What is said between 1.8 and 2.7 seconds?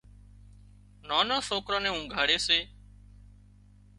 نين اونگھاڙي سي